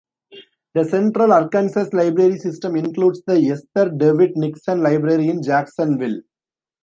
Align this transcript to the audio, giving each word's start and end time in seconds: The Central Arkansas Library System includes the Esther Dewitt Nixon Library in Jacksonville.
The 0.73 0.83
Central 0.83 1.31
Arkansas 1.31 1.89
Library 1.93 2.39
System 2.39 2.75
includes 2.75 3.21
the 3.27 3.33
Esther 3.51 3.91
Dewitt 3.91 4.35
Nixon 4.35 4.81
Library 4.81 5.27
in 5.27 5.43
Jacksonville. 5.43 6.21